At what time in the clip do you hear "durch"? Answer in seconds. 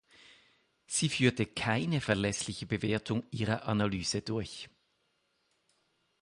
4.23-4.67